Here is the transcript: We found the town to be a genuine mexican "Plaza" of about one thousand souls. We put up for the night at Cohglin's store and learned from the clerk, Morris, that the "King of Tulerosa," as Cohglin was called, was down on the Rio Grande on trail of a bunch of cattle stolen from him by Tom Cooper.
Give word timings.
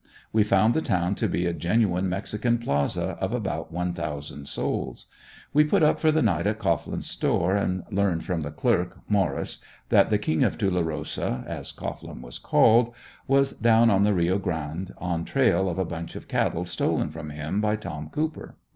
We 0.33 0.41
found 0.43 0.73
the 0.73 0.81
town 0.81 1.13
to 1.13 1.29
be 1.29 1.45
a 1.45 1.53
genuine 1.53 2.09
mexican 2.09 2.57
"Plaza" 2.57 3.19
of 3.21 3.33
about 3.35 3.71
one 3.71 3.93
thousand 3.93 4.47
souls. 4.47 5.05
We 5.53 5.63
put 5.63 5.83
up 5.83 5.99
for 5.99 6.11
the 6.11 6.23
night 6.23 6.47
at 6.47 6.57
Cohglin's 6.57 7.05
store 7.07 7.55
and 7.55 7.83
learned 7.91 8.25
from 8.25 8.41
the 8.41 8.49
clerk, 8.49 8.97
Morris, 9.07 9.59
that 9.89 10.09
the 10.09 10.17
"King 10.17 10.43
of 10.43 10.57
Tulerosa," 10.57 11.43
as 11.45 11.71
Cohglin 11.71 12.23
was 12.23 12.39
called, 12.39 12.95
was 13.27 13.51
down 13.51 13.91
on 13.91 14.03
the 14.03 14.15
Rio 14.15 14.39
Grande 14.39 14.91
on 14.97 15.23
trail 15.23 15.69
of 15.69 15.77
a 15.77 15.85
bunch 15.85 16.15
of 16.15 16.27
cattle 16.27 16.65
stolen 16.65 17.11
from 17.11 17.29
him 17.29 17.61
by 17.61 17.75
Tom 17.75 18.09
Cooper. 18.09 18.55